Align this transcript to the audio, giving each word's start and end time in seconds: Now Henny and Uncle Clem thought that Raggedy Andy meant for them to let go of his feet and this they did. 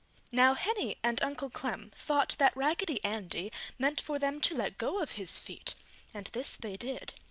Now 0.31 0.55
Henny 0.55 0.97
and 1.03 1.21
Uncle 1.21 1.51
Clem 1.51 1.91
thought 1.95 2.35
that 2.39 2.57
Raggedy 2.57 3.05
Andy 3.05 3.51
meant 3.77 4.01
for 4.01 4.17
them 4.17 4.41
to 4.41 4.55
let 4.57 4.79
go 4.79 4.99
of 4.99 5.11
his 5.11 5.37
feet 5.37 5.75
and 6.11 6.25
this 6.33 6.55
they 6.55 6.75
did. 6.75 7.13